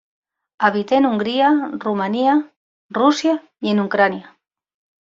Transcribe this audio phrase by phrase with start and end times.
[0.57, 2.55] Habita en Hungría, Rumania
[2.89, 4.35] Rusia y en Ucrania.